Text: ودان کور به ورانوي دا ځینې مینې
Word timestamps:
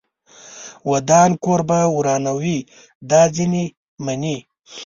ودان 0.91 1.29
کور 1.43 1.61
به 1.69 1.79
ورانوي 1.97 2.57
دا 3.09 3.21
ځینې 3.35 3.63
مینې 4.05 4.37